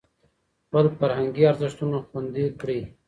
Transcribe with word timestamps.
خپل 0.65 0.85
فرهنګي 0.97 1.43
ارزښتونه 1.51 1.97
خوندي 2.07 2.45
کړئ. 2.61 2.79